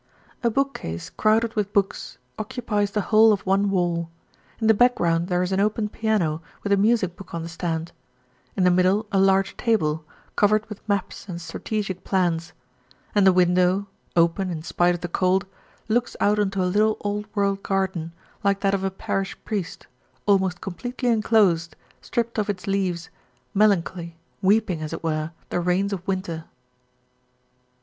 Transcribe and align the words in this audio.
A 0.41 0.49
bookcase 0.49 1.11
crowded 1.11 1.55
with 1.55 1.73
books 1.73 2.17
occupies 2.39 2.89
the 2.89 3.01
whole 3.13 3.31
of 3.31 3.45
one 3.45 3.69
wall; 3.69 4.09
in 4.59 4.65
the 4.65 4.73
background 4.73 5.27
there 5.27 5.43
is 5.43 5.51
an 5.51 5.59
open 5.59 5.89
piano 5.89 6.41
with 6.63 6.71
a 6.71 6.75
music 6.75 7.15
book 7.15 7.35
on 7.35 7.43
the 7.43 7.47
stand; 7.47 7.91
in 8.55 8.63
the 8.63 8.71
middle 8.71 9.05
a 9.11 9.19
large 9.19 9.55
table, 9.57 10.03
covered 10.35 10.65
with 10.69 10.81
maps 10.89 11.29
and 11.29 11.39
strategic 11.39 12.03
plans; 12.03 12.51
and 13.13 13.27
the 13.27 13.31
window, 13.31 13.87
open 14.15 14.49
in 14.49 14.63
spite 14.63 14.95
of 14.95 15.01
the 15.01 15.07
cold, 15.07 15.45
looks 15.87 16.15
out 16.19 16.39
on 16.39 16.49
to 16.49 16.63
a 16.63 16.65
little 16.73 16.97
old 17.01 17.27
world 17.35 17.61
garden, 17.61 18.11
like 18.43 18.61
that 18.61 18.73
of 18.73 18.83
a 18.83 18.89
parish 18.89 19.37
priest, 19.45 19.85
almost 20.25 20.61
completely 20.61 21.09
enclosed, 21.09 21.75
stripped 22.01 22.39
of 22.39 22.49
its 22.49 22.65
leaves, 22.65 23.11
melancholy, 23.53 24.17
weeping, 24.41 24.81
as 24.81 24.93
it 24.93 25.03
were, 25.03 25.29
the 25.49 25.59
rains 25.59 25.93
of 25.93 26.07
winter. 26.07 26.45